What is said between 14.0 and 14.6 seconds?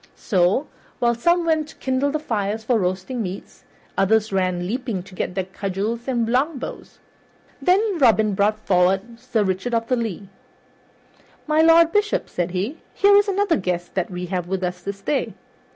we have